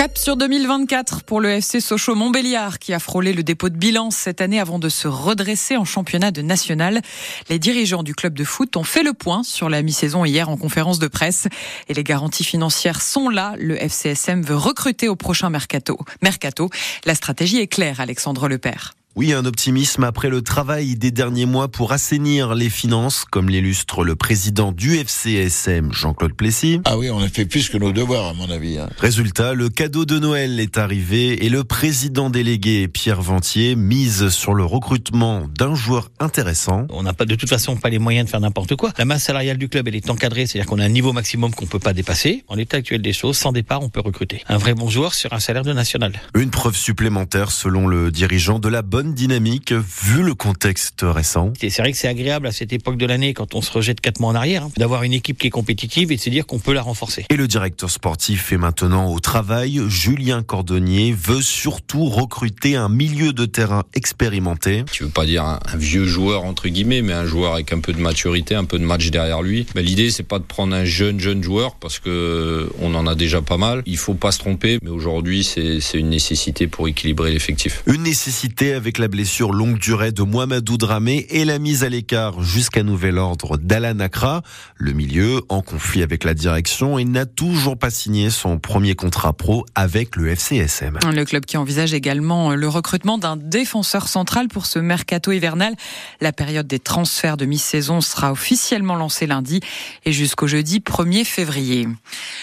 [0.00, 4.10] Cap sur 2024 pour le FC Sochaux Montbéliard qui a frôlé le dépôt de bilan
[4.10, 7.02] cette année avant de se redresser en championnat de national.
[7.50, 10.56] Les dirigeants du club de foot ont fait le point sur la mi-saison hier en
[10.56, 11.48] conférence de presse
[11.88, 13.52] et les garanties financières sont là.
[13.58, 15.98] Le FCSM veut recruter au prochain mercato.
[16.22, 16.70] Mercato.
[17.04, 18.94] La stratégie est claire, Alexandre Lepère.
[19.16, 24.04] Oui, un optimisme après le travail des derniers mois pour assainir les finances, comme l'illustre
[24.04, 26.80] le président du FCSM, Jean-Claude Plessis.
[26.84, 28.78] Ah oui, on a fait plus que nos devoirs, à mon avis.
[28.78, 28.88] Hein.
[28.98, 34.54] Résultat, le cadeau de Noël est arrivé et le président délégué, Pierre Ventier, mise sur
[34.54, 36.86] le recrutement d'un joueur intéressant.
[36.90, 38.92] On n'a pas de toute façon pas les moyens de faire n'importe quoi.
[38.96, 41.66] La masse salariale du club, elle est encadrée, c'est-à-dire qu'on a un niveau maximum qu'on
[41.66, 42.44] peut pas dépasser.
[42.46, 45.32] En l'état actuel des choses, sans départ, on peut recruter un vrai bon joueur sur
[45.32, 46.12] un salaire de national.
[46.36, 51.52] Une preuve supplémentaire, selon le dirigeant, de la bonne dynamique vu le contexte récent.
[51.58, 54.20] C'est vrai que c'est agréable à cette époque de l'année, quand on se rejette quatre
[54.20, 56.58] mois en arrière, hein, d'avoir une équipe qui est compétitive et de se dire qu'on
[56.58, 57.26] peut la renforcer.
[57.30, 59.80] Et le directeur sportif est maintenant au travail.
[59.88, 64.84] Julien Cordonnier veut surtout recruter un milieu de terrain expérimenté.
[64.90, 67.92] Tu veux pas dire un, vieux joueur entre guillemets, mais un joueur avec un peu
[67.92, 69.66] de maturité, un peu de match derrière lui.
[69.74, 73.14] Mais l'idée c'est pas de prendre un jeune jeune joueur parce que on en a
[73.14, 73.82] déjà pas mal.
[73.86, 77.82] Il faut pas se tromper, mais aujourd'hui c'est une nécessité pour équilibrer l'effectif.
[77.86, 81.88] Une nécessité avec la blessure sur longue durée de Mohamedou Dramé et la mise à
[81.88, 84.42] l'écart jusqu'à nouvel ordre d'Alan Akra.
[84.76, 89.32] Le milieu, en conflit avec la direction, et n'a toujours pas signé son premier contrat
[89.32, 90.98] pro avec le FCSM.
[91.12, 95.74] Le club qui envisage également le recrutement d'un défenseur central pour ce mercato hivernal.
[96.20, 99.60] La période des transferts de mi-saison sera officiellement lancée lundi
[100.04, 101.88] et jusqu'au jeudi 1er février.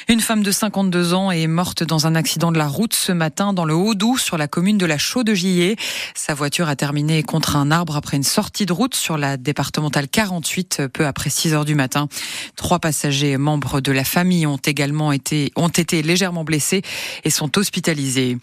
[0.07, 3.53] Une femme de 52 ans est morte dans un accident de la route ce matin
[3.53, 5.75] dans le Haut-Doubs sur la commune de la Chaux-de-Gillé.
[6.15, 10.07] Sa voiture a terminé contre un arbre après une sortie de route sur la départementale
[10.07, 12.07] 48 peu après 6 heures du matin.
[12.55, 16.83] Trois passagers membres de la famille ont également été, ont été légèrement blessés
[17.23, 18.37] et sont hospitalisés.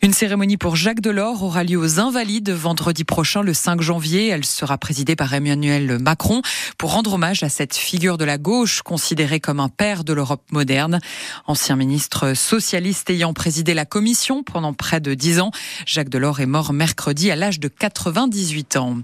[0.00, 4.28] Une cérémonie pour Jacques Delors aura lieu aux Invalides vendredi prochain, le 5 janvier.
[4.28, 6.40] Elle sera présidée par Emmanuel Macron
[6.78, 10.44] pour rendre hommage à cette figure de la gauche considérée comme un père de l'Europe
[10.50, 10.98] moderne.
[11.46, 15.50] Ancien ministre socialiste ayant présidé la commission pendant près de dix ans,
[15.84, 18.98] Jacques Delors est mort mercredi à l'âge de 98 ans.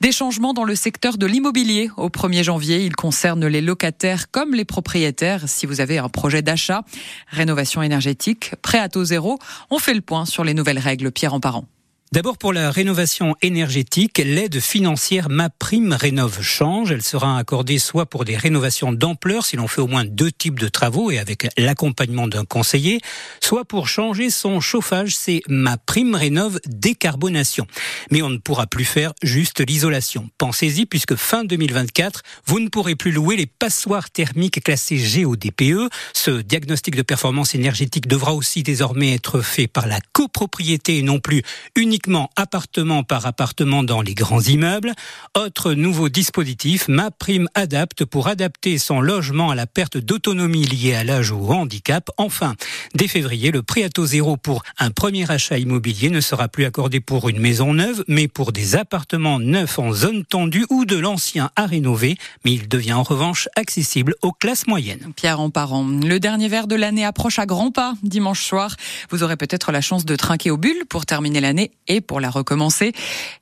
[0.00, 2.84] Des changements dans le secteur de l'immobilier au 1er janvier.
[2.84, 5.48] Ils concernent les locataires comme les propriétaires.
[5.48, 6.82] Si vous avez un projet d'achat,
[7.28, 9.38] rénovation énergétique, prêt à taux zéro,
[9.70, 11.10] on fait le point sur les nouvelles règles.
[11.10, 11.66] Pierre en parent.
[12.12, 16.92] D'abord pour la rénovation énergétique, l'aide financière MaPrime Rénove change.
[16.92, 20.60] Elle sera accordée soit pour des rénovations d'ampleur si l'on fait au moins deux types
[20.60, 23.00] de travaux et avec l'accompagnement d'un conseiller,
[23.40, 25.16] soit pour changer son chauffage.
[25.16, 27.66] C'est MaPrime Rénove décarbonation.
[28.12, 30.28] Mais on ne pourra plus faire juste l'isolation.
[30.38, 35.90] Pensez-y puisque fin 2024, vous ne pourrez plus louer les passoires thermiques classées GODPE.
[36.12, 41.18] Ce diagnostic de performance énergétique devra aussi désormais être fait par la copropriété et non
[41.18, 41.42] plus
[41.74, 41.93] uniquement
[42.36, 44.92] appartement par appartement dans les grands immeubles.
[45.36, 50.94] Autre nouveau dispositif, ma prime adapte pour adapter son logement à la perte d'autonomie liée
[50.94, 52.10] à l'âge ou au handicap.
[52.16, 52.54] Enfin,
[52.94, 56.64] dès février, le prêt à taux zéro pour un premier achat immobilier ne sera plus
[56.64, 60.96] accordé pour une maison neuve, mais pour des appartements neufs en zone tendue ou de
[60.96, 62.16] l'ancien à rénover.
[62.44, 65.12] Mais il devient en revanche accessible aux classes moyennes.
[65.16, 65.84] Pierre en parent.
[65.84, 68.76] Le dernier verre de l'année approche à grands pas dimanche soir.
[69.10, 72.30] Vous aurez peut-être la chance de trinquer au bulle pour terminer l'année et pour la
[72.30, 72.92] recommencer.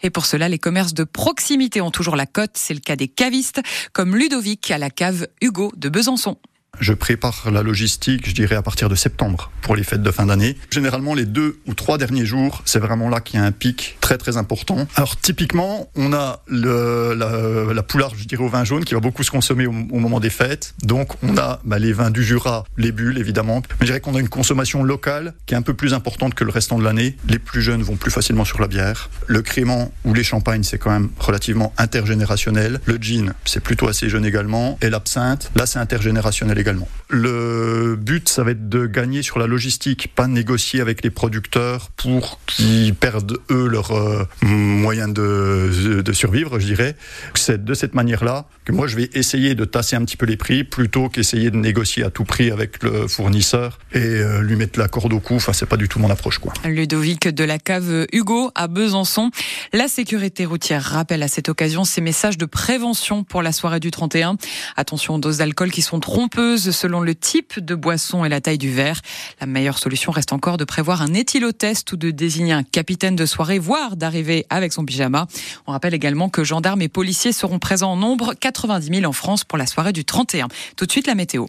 [0.03, 2.53] Et pour cela, les commerces de proximité ont toujours la cote.
[2.54, 3.60] C'est le cas des cavistes,
[3.92, 6.36] comme Ludovic à la cave Hugo de Besançon.
[6.80, 10.26] Je prépare la logistique, je dirais, à partir de septembre pour les fêtes de fin
[10.26, 10.56] d'année.
[10.70, 13.98] Généralement, les deux ou trois derniers jours, c'est vraiment là qu'il y a un pic
[14.00, 14.88] très très important.
[14.96, 19.00] Alors typiquement, on a le, la, la poularde, je dirais, au vin jaune qui va
[19.00, 20.74] beaucoup se consommer au, moment des fêtes.
[20.82, 23.62] Donc on a bah, les vins du Jura, les bulles évidemment.
[23.78, 26.42] Mais je dirais qu'on a une consommation locale qui est un peu plus importante que
[26.42, 27.16] le restant de l'année.
[27.28, 29.10] Les plus jeunes vont plus facilement sur la bière.
[29.26, 32.80] Le crément ou les champagnes, c'est quand même relativement intergénérationnel.
[32.86, 34.78] Le gin, c'est plutôt assez jeune également.
[34.80, 36.88] Et l'absinthe, là c'est intergénérationnel également.
[37.08, 41.90] Le but, ça va être de gagner sur la logistique, pas négocier avec les producteurs
[41.90, 46.96] pour qu'ils perdent eux leurs euh, moyens de, de, survivre, je dirais.
[47.34, 50.38] C'est de cette manière-là que moi je vais essayer de tasser un petit peu les
[50.38, 54.78] prix plutôt qu'essayer de négocier à tout prix avec le fournisseur et euh, lui mettre
[54.78, 55.34] la corde au cou.
[55.34, 56.52] Enfin, c'est pas du tout mon approche, quoi.
[56.64, 59.31] Ludovic de la cave Hugo à Besançon.
[59.72, 63.90] La sécurité routière rappelle à cette occasion ces messages de prévention pour la soirée du
[63.90, 64.37] 31.
[64.76, 68.58] Attention aux doses d'alcool qui sont trompeuses selon le type de boisson et la taille
[68.58, 69.00] du verre.
[69.40, 73.26] La meilleure solution reste encore de prévoir un éthylotest ou de désigner un capitaine de
[73.26, 75.26] soirée, voire d'arriver avec son pyjama.
[75.66, 79.44] On rappelle également que gendarmes et policiers seront présents en nombre, 90 000 en France
[79.44, 80.49] pour la soirée du 31.
[80.76, 81.46] Tout de suite la météo.